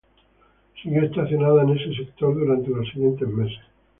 Siguió 0.81 1.03
estacionada 1.03 1.61
en 1.61 1.77
este 1.77 1.95
sector 1.95 2.33
durante 2.33 2.71
los 2.71 2.89
siguientes 2.89 3.27
meses. 3.29 3.59